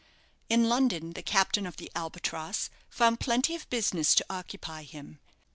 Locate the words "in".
0.49-0.67